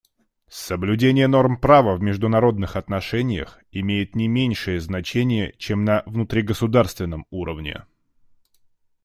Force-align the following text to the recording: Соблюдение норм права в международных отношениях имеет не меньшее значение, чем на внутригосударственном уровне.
Соблюдение 0.49 1.27
норм 1.27 1.57
права 1.59 1.95
в 1.95 2.01
международных 2.01 2.75
отношениях 2.75 3.59
имеет 3.71 4.15
не 4.15 4.27
меньшее 4.27 4.79
значение, 4.79 5.53
чем 5.59 5.85
на 5.85 6.01
внутригосударственном 6.07 7.27
уровне. 7.29 7.85